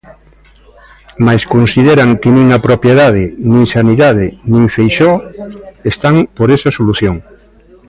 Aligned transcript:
Mais 1.25 1.43
consideran 1.53 2.11
que 2.21 2.29
nin 2.37 2.47
a 2.57 2.63
propiedade 2.67 3.23
nin 3.51 3.63
Sanidade 3.75 4.25
nin 4.51 4.63
Feixóo 4.75 5.17
están 5.91 6.15
por 6.37 6.47
esa 6.55 6.75
solución. 6.77 7.15